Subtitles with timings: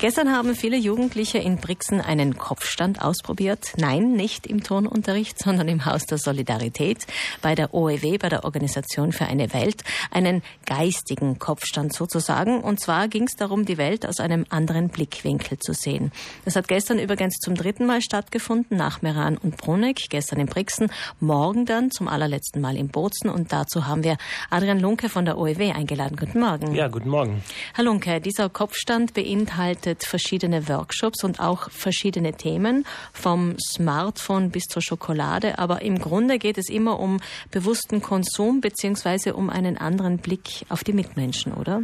[0.00, 3.72] Gestern haben viele Jugendliche in Brixen einen Kopfstand ausprobiert.
[3.78, 7.04] Nein, nicht im Turnunterricht, sondern im Haus der Solidarität
[7.42, 9.82] bei der OEW, bei der Organisation für eine Welt.
[10.12, 12.60] Einen geistigen Kopfstand sozusagen.
[12.60, 16.12] Und zwar ging es darum, die Welt aus einem anderen Blickwinkel zu sehen.
[16.44, 20.10] Das hat gestern übrigens zum dritten Mal stattgefunden, nach Meran und Bruneck.
[20.10, 23.30] Gestern in Brixen, morgen dann zum allerletzten Mal in Bozen.
[23.30, 24.16] Und dazu haben wir
[24.48, 26.16] Adrian Lunke von der OEW eingeladen.
[26.16, 26.72] Guten Morgen.
[26.76, 27.42] Ja, guten Morgen.
[27.74, 32.84] Herr Lunke, dieser Kopfstand beinhaltet bietet verschiedene Workshops und auch verschiedene Themen,
[33.14, 35.58] vom Smartphone bis zur Schokolade.
[35.58, 37.20] Aber im Grunde geht es immer um
[37.50, 41.82] bewussten Konsum beziehungsweise um einen anderen Blick auf die Mitmenschen, oder?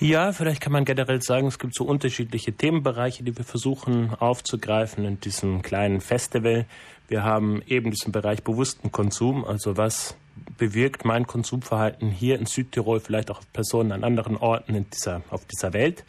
[0.00, 5.04] Ja, vielleicht kann man generell sagen, es gibt so unterschiedliche Themenbereiche, die wir versuchen aufzugreifen
[5.04, 6.64] in diesem kleinen Festival.
[7.08, 10.16] Wir haben eben diesen Bereich bewussten Konsum, also was
[10.62, 15.22] bewirkt mein Konsumverhalten hier in Südtirol, vielleicht auch auf Personen an anderen Orten in dieser,
[15.28, 16.04] auf dieser Welt.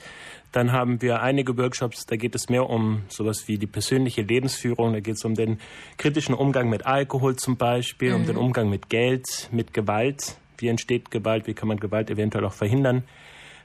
[0.52, 4.93] Dann haben wir einige Workshops, da geht es mehr um sowas wie die persönliche Lebensführung,
[4.93, 5.57] da geht es um den
[5.98, 8.15] kritischen Umgang mit Alkohol zum Beispiel, mhm.
[8.15, 10.37] um den Umgang mit Geld, mit Gewalt.
[10.59, 13.05] Wie entsteht Gewalt, wie kann man Gewalt eventuell auch verhindern?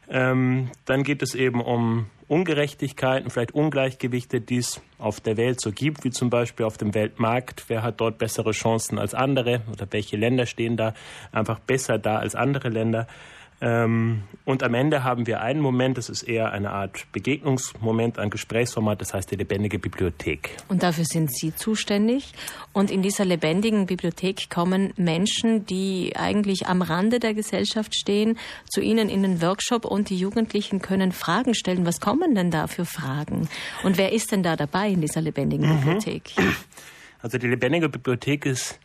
[0.08, 5.72] Ähm, dann geht es eben um Ungerechtigkeiten, vielleicht Ungleichgewichte, die es auf der Welt so
[5.72, 7.64] gibt, wie zum Beispiel auf dem Weltmarkt.
[7.68, 10.92] Wer hat dort bessere Chancen als andere oder welche Länder stehen da
[11.32, 13.06] einfach besser da als andere Länder?
[13.60, 18.30] Ähm, und am Ende haben wir einen Moment, das ist eher eine Art Begegnungsmoment, ein
[18.30, 20.56] Gesprächsformat, das heißt die lebendige Bibliothek.
[20.68, 22.32] Und dafür sind Sie zuständig.
[22.72, 28.38] Und in dieser lebendigen Bibliothek kommen Menschen, die eigentlich am Rande der Gesellschaft stehen,
[28.70, 31.84] zu Ihnen in den Workshop und die Jugendlichen können Fragen stellen.
[31.84, 33.48] Was kommen denn da für Fragen?
[33.82, 35.80] Und wer ist denn da dabei in dieser lebendigen mhm.
[35.80, 36.32] Bibliothek?
[37.20, 38.78] Also die lebendige Bibliothek ist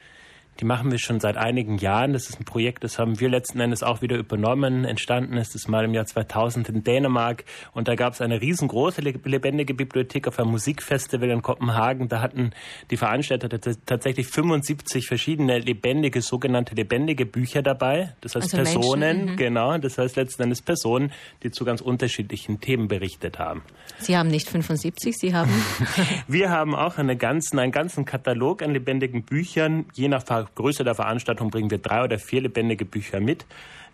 [0.60, 2.14] die machen wir schon seit einigen Jahren.
[2.14, 4.86] Das ist ein Projekt, das haben wir letzten Endes auch wieder übernommen.
[4.86, 7.44] Entstanden ist es mal im Jahr 2000 in Dänemark.
[7.74, 12.08] Und da gab es eine riesengroße lebendige Bibliothek auf einem Musikfestival in Kopenhagen.
[12.08, 12.52] Da hatten
[12.92, 18.16] die Veranstalter tatsächlich 75 verschiedene lebendige, sogenannte lebendige Bücher dabei.
[18.22, 19.38] Das heißt also Personen, Menschen, mhm.
[19.38, 19.78] genau.
[19.78, 23.64] Das heißt letzten Endes Personen, die zu ganz unterschiedlichen Themen berichtet haben.
[24.00, 25.52] Sie haben nicht 75, Sie haben?
[26.28, 30.24] wir haben auch eine ganzen, einen ganzen Katalog an lebendigen Büchern, je nach
[30.56, 33.46] Größe der Veranstaltung bringen wir drei oder vier lebendige Bücher mit.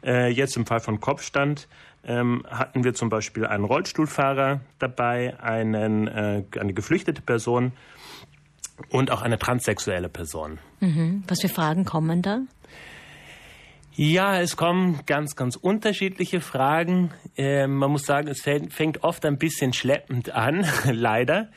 [0.04, 1.68] Äh, jetzt im Fall von Kopfstand
[2.04, 7.74] ähm, hatten wir zum Beispiel einen Rollstuhlfahrer dabei, einen, äh, eine geflüchtete Person
[8.90, 10.60] und auch eine transsexuelle Person.
[10.80, 11.24] Mhm.
[11.28, 12.40] Was für Fragen kommen da?
[14.02, 17.12] Ja, es kommen ganz, ganz unterschiedliche Fragen.
[17.36, 21.50] Äh, man muss sagen, es fängt oft ein bisschen schleppend an, leider.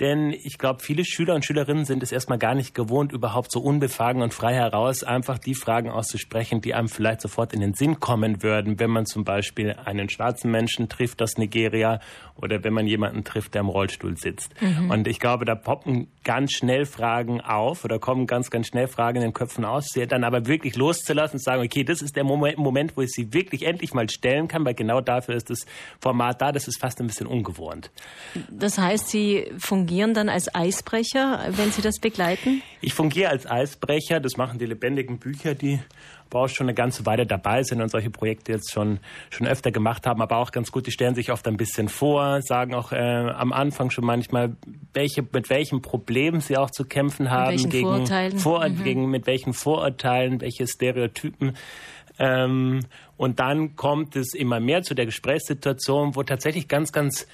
[0.00, 3.60] Denn ich glaube, viele Schüler und Schülerinnen sind es erstmal gar nicht gewohnt, überhaupt so
[3.60, 8.00] unbefangen und frei heraus einfach die Fragen auszusprechen, die einem vielleicht sofort in den Sinn
[8.00, 12.00] kommen würden, wenn man zum Beispiel einen schwarzen Menschen trifft aus Nigeria
[12.36, 14.60] oder wenn man jemanden trifft, der im Rollstuhl sitzt.
[14.60, 14.90] Mhm.
[14.90, 19.18] Und ich glaube, da poppen ganz schnell Fragen auf oder kommen ganz, ganz schnell Fragen
[19.18, 22.24] in den Köpfen aus, sie dann aber wirklich loszulassen und sagen, okay, das ist der
[22.24, 25.66] Moment, wo ich sie wirklich endlich mal stellen kann, weil genau dafür ist das
[26.00, 27.90] Format da, das ist fast ein bisschen ungewohnt.
[28.50, 29.46] Das heißt, Sie
[29.84, 32.62] fungieren dann als Eisbrecher, wenn Sie das begleiten?
[32.80, 35.78] Ich fungiere als Eisbrecher, das machen die lebendigen Bücher, die
[36.30, 39.70] aber auch schon eine ganze Weile dabei sind und solche Projekte jetzt schon, schon öfter
[39.70, 42.92] gemacht haben, aber auch ganz gut, die stellen sich oft ein bisschen vor, sagen auch
[42.92, 44.56] äh, am Anfang schon manchmal,
[44.94, 48.38] welche, mit welchen Problemen sie auch zu kämpfen haben, mit gegen, Vorurteilen.
[48.38, 48.84] Vor, mhm.
[48.84, 51.58] gegen mit welchen Vorurteilen, welche Stereotypen.
[52.18, 52.80] Ähm,
[53.18, 57.26] und dann kommt es immer mehr zu der Gesprächssituation, wo tatsächlich ganz, ganz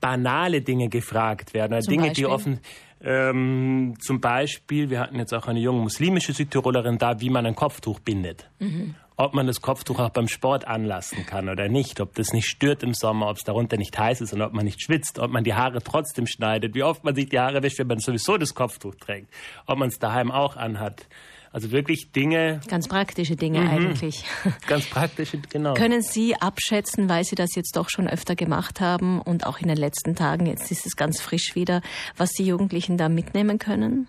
[0.00, 1.80] banale Dinge gefragt werden.
[1.82, 2.24] Zum Dinge, Beispiel?
[2.24, 2.60] die offen,
[3.02, 7.54] ähm, zum Beispiel, wir hatten jetzt auch eine junge muslimische Südtirolerin da, wie man ein
[7.54, 8.50] Kopftuch bindet.
[8.58, 8.94] Mhm.
[9.16, 12.82] Ob man das Kopftuch auch beim Sport anlassen kann oder nicht, ob das nicht stört
[12.82, 15.44] im Sommer, ob es darunter nicht heiß ist und ob man nicht schwitzt, ob man
[15.44, 18.54] die Haare trotzdem schneidet, wie oft man sich die Haare wäscht, wenn man sowieso das
[18.54, 19.28] Kopftuch trägt,
[19.66, 21.06] ob man es daheim auch anhat.
[21.52, 22.60] Also wirklich Dinge.
[22.68, 23.68] Ganz praktische Dinge mhm.
[23.68, 24.24] eigentlich.
[24.68, 25.74] Ganz praktische, genau.
[25.74, 29.66] Können Sie abschätzen, weil Sie das jetzt doch schon öfter gemacht haben und auch in
[29.66, 31.82] den letzten Tagen, jetzt ist es ganz frisch wieder,
[32.16, 34.06] was die Jugendlichen da mitnehmen können?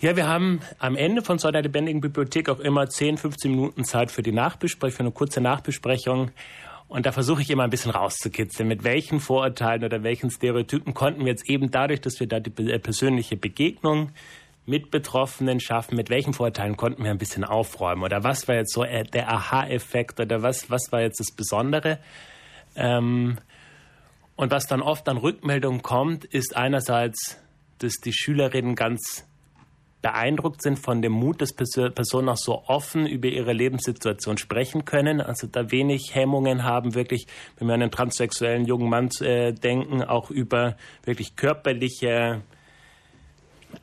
[0.00, 3.84] Ja, wir haben am Ende von so einer lebendigen Bibliothek auch immer 10, 15 Minuten
[3.84, 6.30] Zeit für die Nachbesprechung, für eine kurze Nachbesprechung.
[6.88, 11.20] Und da versuche ich immer ein bisschen rauszukitzeln, mit welchen Vorurteilen oder welchen Stereotypen konnten
[11.20, 14.10] wir jetzt eben dadurch, dass wir da die persönliche Begegnung
[14.66, 18.02] mit Betroffenen schaffen, mit welchen Vorteilen konnten wir ein bisschen aufräumen?
[18.02, 20.20] Oder was war jetzt so äh, der Aha-Effekt?
[20.20, 21.98] Oder was, was war jetzt das Besondere.
[22.76, 23.38] Ähm,
[24.36, 27.38] und was dann oft an Rückmeldungen kommt, ist einerseits,
[27.78, 29.24] dass die Schülerinnen ganz
[30.04, 35.22] beeindruckt sind von dem Mut, dass Personen auch so offen über ihre Lebenssituation sprechen können,
[35.22, 37.26] also da wenig Hemmungen haben, wirklich,
[37.56, 42.42] wenn wir an einen transsexuellen jungen Mann äh, denken, auch über wirklich körperliche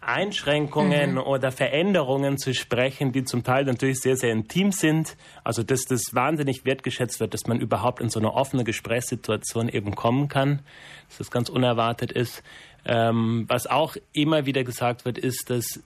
[0.02, 1.18] Einschränkungen mhm.
[1.20, 5.16] oder Veränderungen zu sprechen, die zum Teil natürlich sehr, sehr intim sind.
[5.44, 9.96] Also, dass das wahnsinnig wertgeschätzt wird, dass man überhaupt in so eine offene Gesprächssituation eben
[9.96, 10.62] kommen kann,
[11.08, 12.42] dass das ganz unerwartet ist.
[12.84, 15.80] Ähm, was auch immer wieder gesagt wird, ist, dass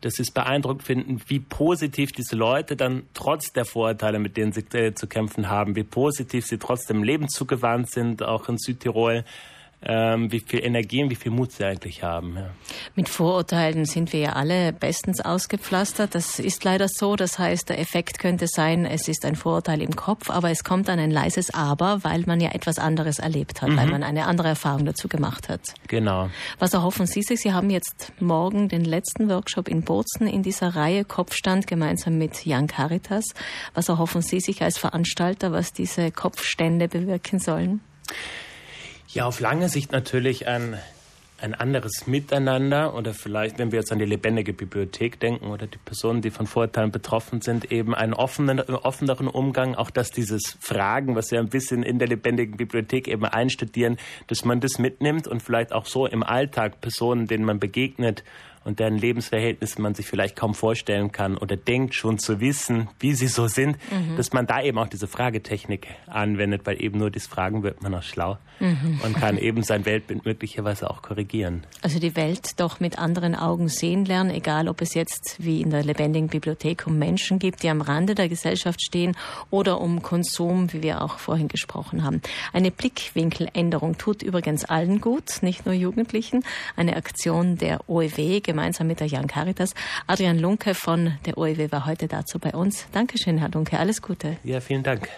[0.00, 4.52] dass sie es beeindruckt finden, wie positiv diese Leute dann trotz der Vorurteile, mit denen
[4.52, 9.24] sie äh, zu kämpfen haben, wie positiv sie trotzdem Leben zugewandt sind, auch in Südtirol
[9.82, 12.36] ähm, wie viel Energie und wie viel Mut sie eigentlich haben.
[12.36, 12.50] Ja.
[12.94, 16.14] Mit Vorurteilen sind wir ja alle bestens ausgepflastert.
[16.14, 17.16] Das ist leider so.
[17.16, 20.88] Das heißt, der Effekt könnte sein, es ist ein Vorurteil im Kopf, aber es kommt
[20.88, 23.76] dann ein leises Aber, weil man ja etwas anderes erlebt hat, mhm.
[23.78, 25.60] weil man eine andere Erfahrung dazu gemacht hat.
[25.88, 26.28] Genau.
[26.58, 27.40] Was erhoffen Sie sich?
[27.40, 32.44] Sie haben jetzt morgen den letzten Workshop in Bozen in dieser Reihe Kopfstand gemeinsam mit
[32.44, 33.24] Jan Caritas.
[33.72, 37.80] Was erhoffen Sie sich als Veranstalter, was diese Kopfstände bewirken sollen?
[39.12, 40.78] Ja, auf lange Sicht natürlich ein,
[41.40, 45.78] ein anderes Miteinander oder vielleicht, wenn wir jetzt an die lebendige Bibliothek denken oder die
[45.78, 51.16] Personen, die von Vorurteilen betroffen sind, eben einen offenen, offeneren Umgang, auch dass dieses Fragen,
[51.16, 53.96] was wir ein bisschen in der lebendigen Bibliothek eben einstudieren,
[54.28, 58.22] dass man das mitnimmt und vielleicht auch so im Alltag Personen, denen man begegnet,
[58.64, 63.14] und deren Lebensverhältnisse man sich vielleicht kaum vorstellen kann oder denkt schon zu wissen, wie
[63.14, 64.16] sie so sind, mhm.
[64.16, 67.94] dass man da eben auch diese Fragetechnik anwendet, weil eben nur das Fragen wird man
[67.94, 69.00] auch schlau mhm.
[69.04, 71.64] und kann eben sein Weltbild möglicherweise auch korrigieren.
[71.82, 75.70] Also die Welt doch mit anderen Augen sehen lernen, egal ob es jetzt wie in
[75.70, 79.16] der lebendigen Bibliothek um Menschen gibt, die am Rande der Gesellschaft stehen
[79.50, 82.20] oder um Konsum, wie wir auch vorhin gesprochen haben.
[82.52, 86.44] Eine Blickwinkeländerung tut übrigens allen gut, nicht nur Jugendlichen.
[86.76, 89.74] Eine Aktion der OEW gemeinsam mit der Jan Caritas.
[90.06, 92.86] Adrian Lunke von der OEW war heute dazu bei uns.
[92.92, 93.78] Dankeschön, Herr Lunke.
[93.78, 94.36] Alles Gute.
[94.42, 95.08] Ja, vielen Dank.